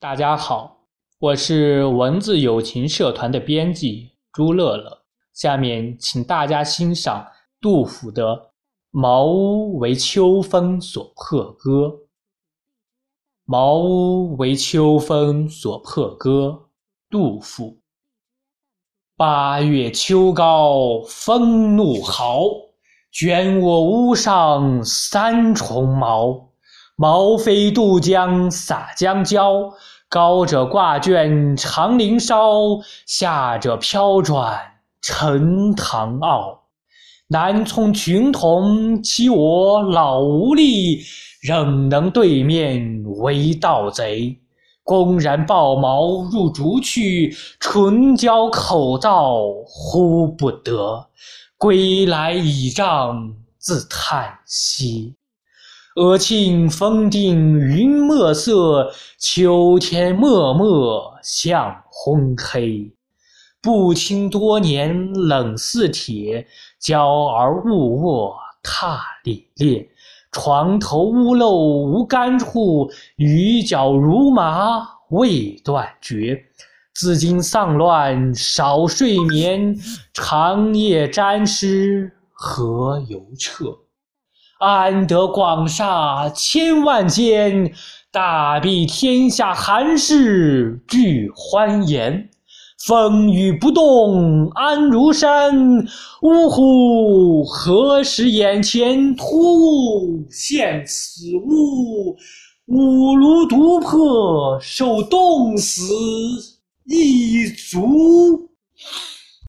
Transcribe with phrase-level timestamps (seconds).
[0.00, 0.76] 大家好，
[1.18, 5.02] 我是文字友情社团的编辑朱乐乐。
[5.32, 7.26] 下面请大家欣赏
[7.60, 8.36] 杜甫的
[8.90, 11.70] 《茅屋为秋风所破歌》。
[13.44, 16.68] 茅屋为秋风所破歌，
[17.08, 17.78] 杜甫。
[19.16, 22.42] 八月秋高风怒号，
[23.10, 26.50] 卷我屋上三重茅。
[26.96, 29.74] 茅飞渡江洒江郊，
[30.08, 34.56] 高者挂卷长林梢，下者飘转
[35.02, 36.60] 沉塘坳。
[37.26, 41.02] 南充群童欺我老无力，
[41.42, 44.38] 仍能对面为盗贼。
[44.84, 51.08] 公然抱茅入竹去，唇焦口燥呼不得。
[51.58, 55.16] 归来倚杖自叹息。
[55.96, 62.92] 俄顷风定云墨色，秋天漠漠向昏黑。
[63.62, 66.44] 不亲多年冷似铁，
[66.80, 69.88] 娇儿勿卧踏里裂。
[70.32, 76.44] 床头屋漏无干处，雨脚如麻未断绝。
[76.92, 79.76] 自今丧乱少睡眠，
[80.12, 83.66] 长夜沾湿何由彻？
[84.64, 87.70] 安得广厦千万间，
[88.10, 92.30] 大庇天下寒士俱欢颜。
[92.86, 95.86] 风雨不动安如山，
[96.22, 97.44] 呜呼！
[97.44, 102.16] 何时眼前突兀现此物？
[102.66, 105.82] 吾庐独破受冻死
[106.86, 108.13] 一足。